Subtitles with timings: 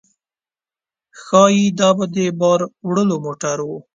[1.21, 3.69] ښايي دا به د بار وړلو موټر و.